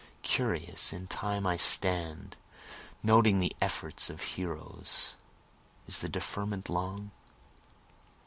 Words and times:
(Curious 0.23 0.91
in 0.91 1.05
time 1.05 1.45
I 1.45 1.57
stand, 1.57 2.35
noting 3.03 3.37
the 3.37 3.55
efforts 3.61 4.09
of 4.09 4.19
heroes, 4.19 5.13
Is 5.85 5.99
the 5.99 6.09
deferment 6.09 6.69
long? 6.71 7.11